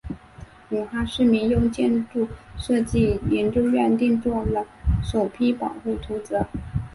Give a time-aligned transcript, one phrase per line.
[0.71, 4.65] 武汉市民用建筑设计研究院定做了
[5.03, 6.43] 首批保护图则。